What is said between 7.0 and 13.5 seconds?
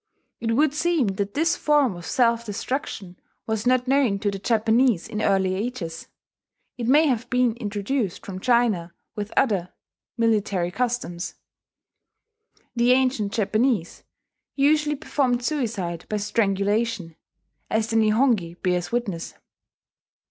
have been introduced from China, with other military customs. The ancient